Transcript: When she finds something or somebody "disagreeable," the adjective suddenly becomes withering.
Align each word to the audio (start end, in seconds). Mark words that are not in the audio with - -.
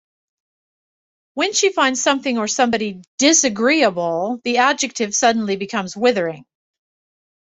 When 1.35 1.53
she 1.53 1.71
finds 1.71 2.01
something 2.01 2.39
or 2.39 2.47
somebody 2.47 3.03
"disagreeable," 3.19 4.41
the 4.43 4.57
adjective 4.57 5.13
suddenly 5.13 5.57
becomes 5.57 5.95
withering. 5.95 6.45